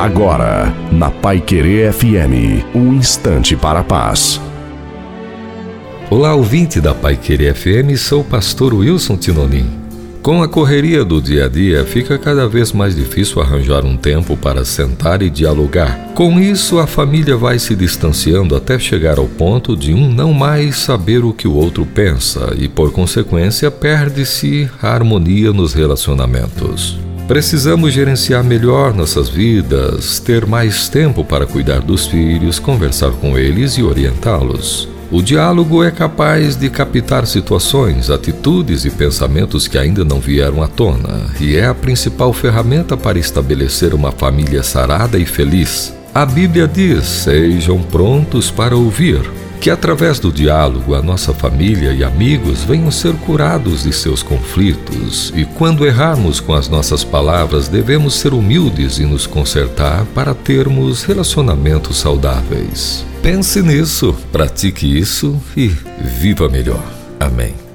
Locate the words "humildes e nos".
58.32-59.26